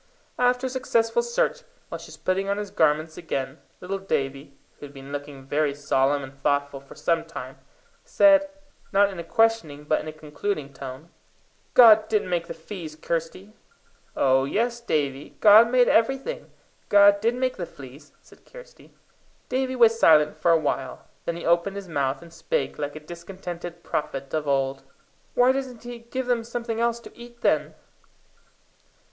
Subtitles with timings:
[0.39, 4.87] After a successful search, while she was putting on his garments again, little Davie, who
[4.87, 7.59] had been looking very solemn and thoughtful for some time,
[8.03, 8.49] said,
[8.91, 11.09] not in a questioning, but in a concluding tone
[11.75, 13.53] "God didn't make the fees, Kirsty!"
[14.15, 15.37] "Oh yes, Davie!
[15.39, 16.49] God made everything.
[16.89, 18.95] God did make the fleas," said Kirsty.
[19.49, 21.05] Davie was silent for a while.
[21.25, 24.81] Then he opened his mouth and spake like a discontented prophet of old:
[25.35, 27.75] "Why doesn't he give them something else to eat, then?"